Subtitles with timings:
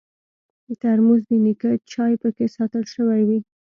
[0.81, 3.39] ترموز د نیکه چای پکې ساتل شوی وي.